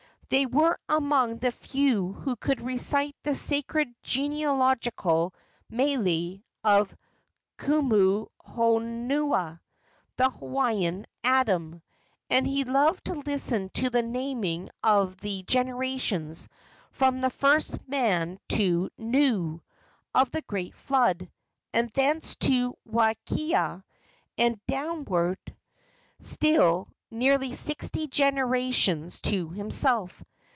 They 0.29 0.45
were 0.45 0.77
among 0.87 1.39
the 1.39 1.51
few 1.51 2.13
who 2.13 2.37
could 2.37 2.61
recite 2.61 3.17
the 3.21 3.35
sacred 3.35 3.93
genealogical 4.01 5.35
mele 5.69 6.37
of 6.63 6.95
Kumuhonua, 7.57 9.59
the 10.15 10.29
Hawaiian 10.29 11.05
Adam, 11.21 11.81
and 12.29 12.47
he 12.47 12.63
loved 12.63 13.03
to 13.07 13.15
listen 13.15 13.67
to 13.73 13.89
the 13.89 14.01
naming 14.03 14.69
of 14.81 15.17
the 15.17 15.43
generations 15.43 16.47
from 16.93 17.19
the 17.19 17.29
first 17.29 17.85
man 17.89 18.39
to 18.47 18.89
Nuu, 18.97 19.59
of 20.15 20.31
the 20.31 20.43
great 20.43 20.75
flood, 20.75 21.29
and 21.73 21.89
thence 21.89 22.37
to 22.37 22.73
Wakea, 22.89 23.83
and 24.37 24.65
downward 24.65 25.39
still 26.21 26.87
nearly 27.13 27.51
sixty 27.51 28.07
generations 28.07 29.19
to 29.19 29.49
himself. 29.49 30.23